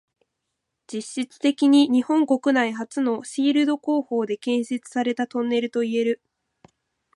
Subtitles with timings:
[0.91, 6.23] 実質的に日本国内初のシールド工法で建設されたトンネルといえる。